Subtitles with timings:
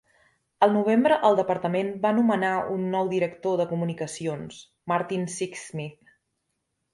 [0.67, 4.59] Al novembre, el departament va nomenar un nou director de comunicacions,
[4.93, 6.17] Martin Sixsmith.